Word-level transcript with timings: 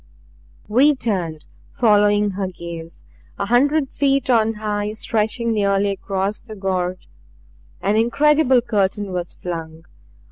We 0.67 0.95
turned, 0.95 1.45
following 1.69 2.31
her 2.31 2.47
gaze. 2.47 3.03
A 3.37 3.45
hundred 3.45 3.93
feet 3.93 4.31
on 4.31 4.55
high, 4.55 4.93
stretching 4.93 5.53
nearly 5.53 5.91
across 5.91 6.41
the 6.41 6.55
gorge, 6.55 7.07
an 7.81 7.95
incredible 7.97 8.61
curtain 8.61 9.11
was 9.11 9.35
flung. 9.35 9.85